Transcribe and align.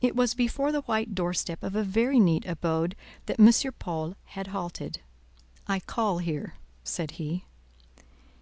It 0.00 0.16
was 0.16 0.32
before 0.32 0.72
the 0.72 0.80
white 0.80 1.14
door 1.14 1.34
step 1.34 1.62
of 1.62 1.76
a 1.76 1.84
very 1.84 2.18
neat 2.18 2.46
abode 2.46 2.96
that 3.26 3.38
M. 3.38 3.52
Paul 3.78 4.14
had 4.24 4.46
halted. 4.46 5.02
"I 5.68 5.78
call 5.78 6.16
here," 6.20 6.54
said 6.84 7.10
he. 7.20 7.44